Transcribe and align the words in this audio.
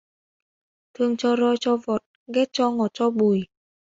Thương 0.93 1.17
cho 1.17 1.35
roi 1.35 1.55
cho 1.59 1.77
vọt, 1.77 2.03
ghét 2.33 2.49
cho 2.53 2.71
ngọt 2.71 2.91
cho 2.93 3.09
bùi 3.09 3.41